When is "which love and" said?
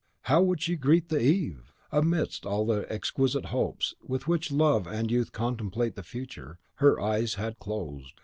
4.27-5.11